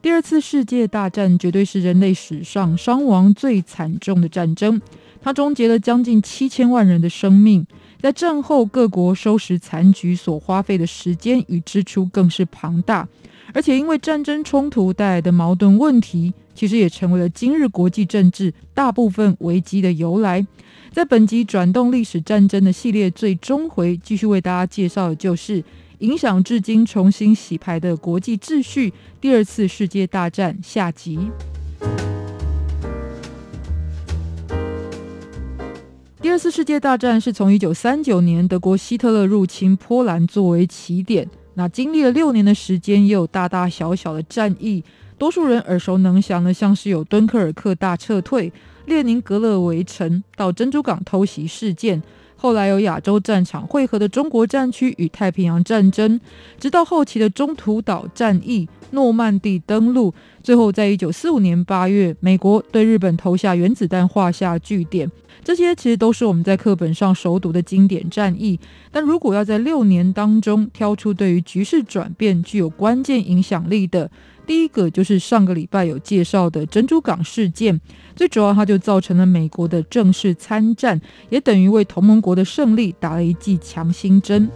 [0.00, 4.80] 第二次世界大战绝对是人类史上伤亡最惨重的战争，
[5.20, 7.66] 它终结了将近七千万人的生命。
[8.00, 13.08] 在战后各国收拾残局所花费的时间与支出更是庞大，
[13.52, 20.46] 而且因为战争冲突带来的矛盾问题，其实也成为了今日国际政治大部分危机的由来。
[20.92, 25.62] 在本集转动历史战争的系列最终回，继续为大家介绍的就是。
[26.00, 31.18] 影响至今重新洗牌的国际秩序——第二次世界大战下集。
[36.20, 44.84] 第二次世界大战是从一九三九年德国希特勒入侵波兰作为起点，那经历了六年的时间，也有大大小小的战役。
[45.18, 48.52] 多数人耳熟能详的，像是有敦刻尔克大撤退、
[48.88, 52.02] 列宁格勒围城到珍珠港偷袭事件。
[52.40, 56.20] 后来有亚洲战场汇合的中国战区与太平洋战争，
[56.58, 65.10] 直到后期的中途岛战役、诺曼底登陆，最后在一九四五年八月，美国对日本投下原子弹画下句点。
[65.42, 68.58] 这些其实都是我们在课本上熟读的经典战役。
[68.92, 74.08] 但如果要在六年当中挑出对于局势转变具有关键影响力的，
[74.48, 77.78] 第一个就是上个礼拜有介绍的珍珠港事件。
[78.16, 80.98] 最主要，它就造成了美国的正式参战，
[81.28, 84.48] 也等于为同盟国的胜利打了一剂强心针。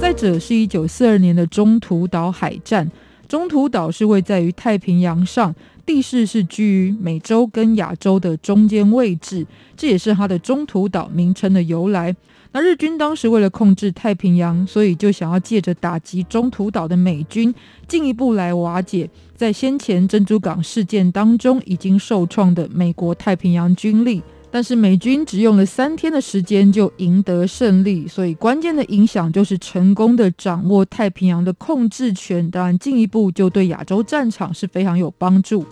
[0.00, 2.90] 再者是一九四二年的中途岛海战，
[3.28, 12.16] 中途岛是位在于太平洋上，地势是居于美洲跟亚洲的中间位置，这也是它的中途岛名称的由来。
[12.54, 17.52] 那日军当时为了控制太平洋，所以就想要借着打击中途岛的美军，
[17.88, 24.22] 进一步来瓦解在先前珍珠港事件当中已经受创的美国太平洋军力。
[24.50, 35.64] 但是美军只用了三天的时间就赢得胜利，所以关键的影响就是成功的掌握太平洋的控制权，当然进一步就对亚洲战场是非常有帮助。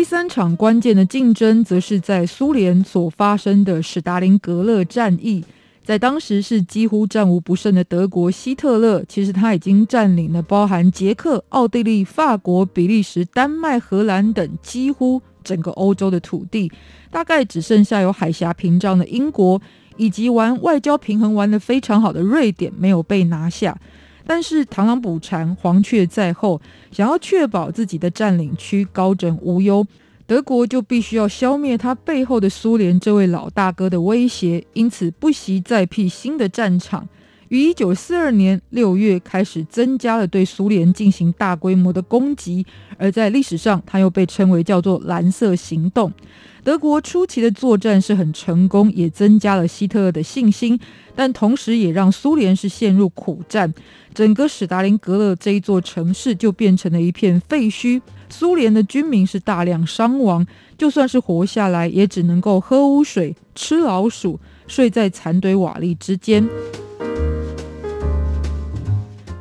[0.00, 5.44] 第三场关键的竞争，则是在苏联所发生的史达林格勒战役。
[5.84, 16.72] 在当时是几乎战无不胜的德国，希特勒其实他已经占领了包含捷克、奥地利、法国、比利时、丹麦、荷兰等几乎整个欧洲的土地，
[17.10, 19.60] 大概只剩下有海峡屏障的英国，
[19.98, 23.78] 以及玩外交平衡玩得非常好的瑞典没有被拿下。
[24.26, 26.60] 但是螳螂捕蝉，黄雀在后，
[26.90, 29.86] 想要确保自己的占领区高枕无忧，
[30.26, 37.08] 德国就必须要消灭他背后的苏联这位老大哥的威胁，因此不惜再辟新的战场。
[37.50, 42.64] 于一九四二年六月开始增加了对苏联进行大规模的攻击，
[42.96, 46.12] 而在历史上，它又被称为叫做“蓝色行动”。
[46.62, 50.78] 德国初期的作战是很成功，也增加了希特勒的信心，
[51.16, 53.74] 但同时也让苏联是陷入苦战，
[54.14, 60.46] 整个史达林格勒这一座城市就变成了一片废墟，苏联的军民是大量伤亡，
[60.78, 64.38] 就算是活下来，也只能够喝污水、吃老鼠、
[64.68, 66.48] 睡在残堆瓦砾之间。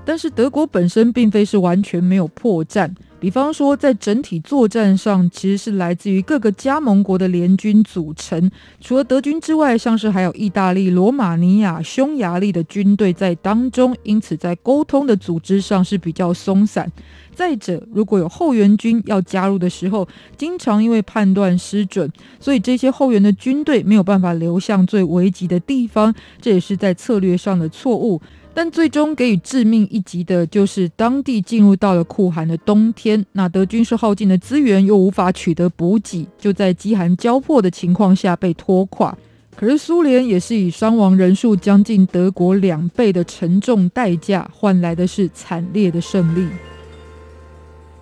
[0.09, 2.89] 但是德国本身并非是完全没有破绽，
[3.19, 8.49] 比方说在整体作战上，其实是来自于各个加盟国的联军组成。
[8.81, 16.91] 除了德军之外，像是还有意大利、罗马尼亚、匈牙利的军队在当中，因此在沟通的组织上是比较松散。
[17.35, 28.19] 再者，如果有后援军要加入的时候，经常因为判断失准，所以这些后援的军队没有办法流向最危急的地方，这也是在策略上的错误。
[28.53, 39.17] 但最终给予致命一击的就是当地进入到了酷寒的冬天，那德军是耗尽了资源，又无法取得补给，就在饥寒交迫的情况下被拖垮。
[39.55, 46.47] 可是苏联也是以伤亡人数将近德国两倍的沉重代价换来的是惨烈的胜利。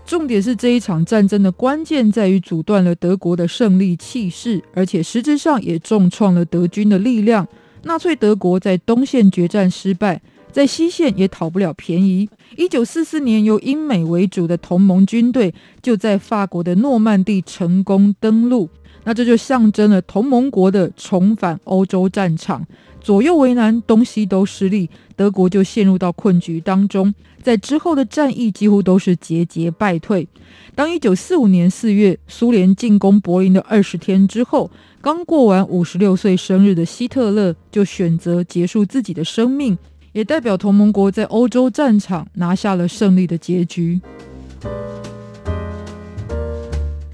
[0.06, 7.48] 重点是这一场战争的关键在于阻断了德国的胜利气势，而且实质上也重创了德军的力量。
[7.83, 10.22] 纳粹德国在东线决战失败。
[10.57, 12.27] 在西线也讨不了便宜。
[12.56, 18.68] 一九四四年，由英美为主的同盟军队就在法国的诺曼底成功登陆。
[19.04, 22.65] 那这就象征了同盟国的重返欧洲战场，
[23.00, 27.13] 左右为难，东西都失利，德国就陷入到困局当中。
[27.44, 30.27] 在之后的战役几乎都是节节败退。
[30.74, 34.71] 当一九四五年四月苏联进攻柏林的二十天之后，
[35.01, 39.77] 刚过完五十六岁生日的希特勒就选择结束自己的生命，
[40.18, 44.02] 也代表同盟国在欧洲战场拿下了胜利的结局。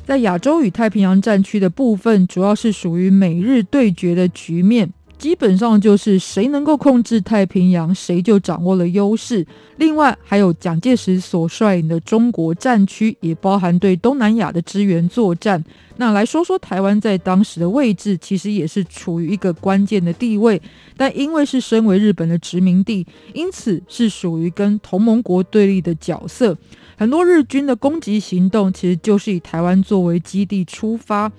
[0.06, 4.90] 在亚洲与太平洋战区的部分，主要是属于美日对决的局面，
[5.24, 9.48] 基本上就是谁能够控制太平洋，谁就掌握了优势。
[9.78, 15.64] 另外，还有蒋介石所率领的中国战区，也包含对东南亚的支援作战。
[15.96, 20.62] 那来说说台湾在当时的位置，其实也是处于一个关键的地位，
[20.98, 26.58] 但因为是身为日本的殖民地，因此是属于跟同盟国对立的角色。
[26.98, 31.32] 很多日军的攻击行动其实就是以台湾作为基地出发，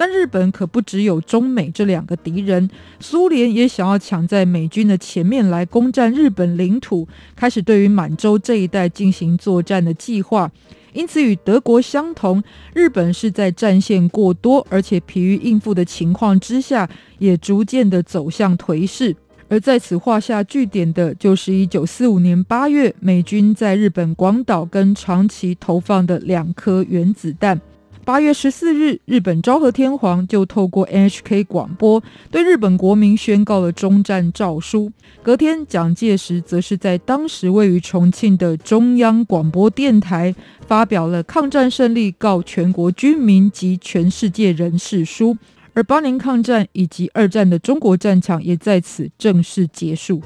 [0.00, 2.70] 但日本可不只有中美这两个敌人，
[3.00, 7.06] 苏联也想要抢在美军的前面来攻占日本领土，
[7.36, 10.50] 开始对于满洲这一带进行作战的计划。
[10.94, 12.42] 因此与德国相同，
[12.72, 16.88] 日本是在战线过多而且疲于应付的情况之下，
[17.18, 19.14] 也逐渐的走向颓势。
[19.50, 27.60] 而在此画下句点的，就是一九四五年八月，美军在日本广岛跟长崎投放的两颗原子弹。
[28.04, 34.90] 八月十四日，日本昭和天皇就透过 NHK 广播对日本国民宣告了终战诏书。
[35.22, 40.34] 隔天，蒋介石则是在当时位于重庆的中央广播电台
[40.66, 45.36] 发表了抗战胜利告全国军民及全世界人士书。
[45.72, 50.20] 而八年抗战以及二战的中国战场也在此正式结束。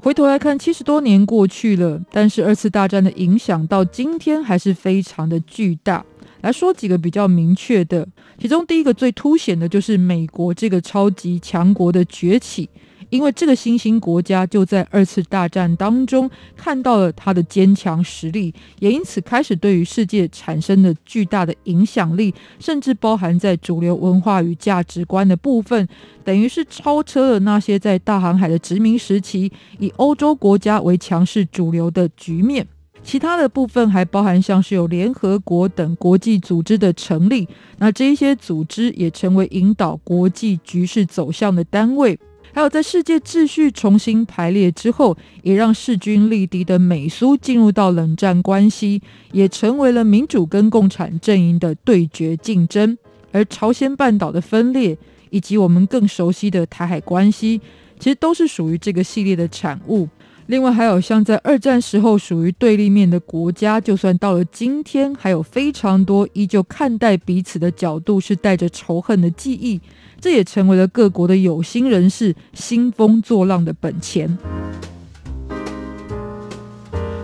[0.00, 6.04] 回头来看，七十多年过去了，但是二次大战的影响到今天还是非常的巨大。
[6.40, 8.06] 来说几个比较明确的，
[8.40, 12.70] 其中第一个最凸显的就是美国这个超级强国的崛起。
[13.10, 25.88] 因为这个新兴国家就在二次大战当中看到了它的坚强实力，也因此开始对于世界产生了巨大的影响力，甚至包含在主流文化与价值观的部分，
[26.22, 32.66] 等于是超车了那些在大航海的殖民时期以欧洲国家为强势主流的局面。
[33.00, 42.18] 其他的部分还包含像是有联合国等国际组织的成立，那这一些组织也成为引导国际局势走向的单位。
[42.52, 49.00] 还有，在世界秩序重新排列之后，也让势均力敌的美苏进入到冷战关系，
[49.32, 52.96] 也成为了民主跟共产阵营的对决竞争。
[53.30, 54.96] 而朝鲜半岛的分裂，
[55.30, 57.60] 以及我们更熟悉的台海关系，
[57.98, 60.08] 其实都是属于这个系列的产物。
[60.48, 69.78] 另外，还有像在二战时候属于对立面的国家，就算到了今天，还有非常多依旧看待彼此的角度是带着仇恨的记忆。
[70.18, 74.38] 这也成为了各国的有心人士兴风作浪的本钱。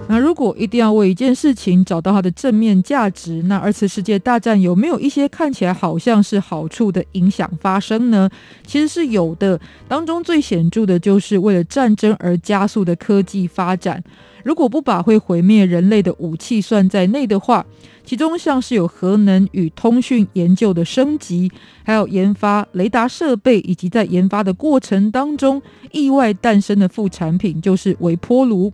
[0.06, 8.28] 那如果一定要为一件事情找到它的正面价值，那二次世界大战有没有一些看起来好像是好处的影响发生呢？
[8.66, 9.58] 其实是有的，
[9.88, 14.04] 当中最显著的就是为了战争而加速的科技发展。
[14.44, 17.64] 如果不把会毁灭人类的武器算在内的话，
[18.04, 21.50] 其中像是有核能与通讯研究的升级，
[21.82, 25.62] 还有研发雷达设备，以及在研发的过程当中
[25.92, 28.70] 意外诞生的副产品，就是微波炉。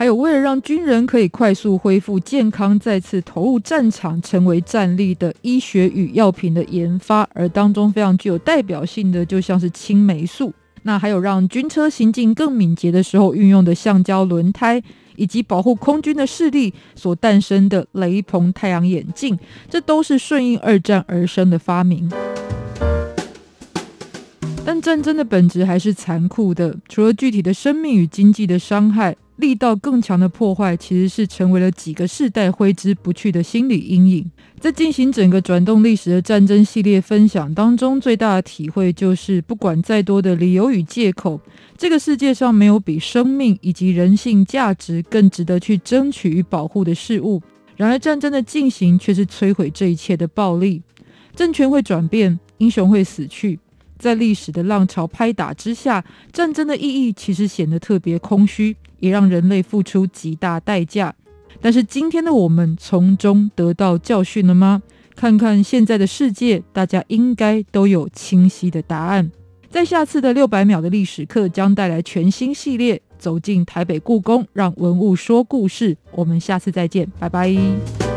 [0.00, 10.54] 还有为了让军人可以快速恢复健康，再次投入战场，成为战力的医学与药品的研发，而当中非常具有代表性的，就像是青霉素。
[10.84, 14.82] 那还有让军车行进更敏捷的时候运用的橡胶轮胎。
[15.16, 19.38] 以及保护空军的势力所诞生的雷朋太阳眼镜，
[19.68, 22.10] 这都是顺应二战而生的发明。
[24.64, 29.14] 但战争的本质还是残酷的，除了具体的生命与经济的伤害。
[29.40, 34.30] 力道更强的破坏，其实是成为了几个世代挥之不去的心理阴影。
[34.60, 41.40] 在进行整个转动历史的战争系列分享当中，最大的体会就是，不管再多的理由与借口，
[41.78, 47.42] 这个世界上没有比生命以及人性价值更值得去争取与保护的事物。
[47.76, 50.82] 然而，战争的进行却是摧毁这一切的暴力。
[51.34, 53.58] 政权会转变，英雄会死去，
[53.98, 58.76] 在历史的浪潮拍打之下，战争的意义其实显得特别空虚。
[59.00, 61.14] 也让人类付出极大代价，
[61.60, 64.82] 但是今天的我们从中得到教训了吗？
[65.16, 69.30] 看看现在的世界，大家应该都有清晰的答案。
[69.68, 75.96] 在下次的六百秒的历史课将带来全新系列，走进台北故宫，让文物说故事。
[76.12, 78.09] 我们下次再见，拜拜。